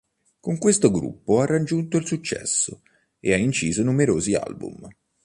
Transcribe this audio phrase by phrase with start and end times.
[0.39, 2.81] Con questo gruppo ha raggiunto il successo
[3.19, 4.87] e ha inciso numerosi album.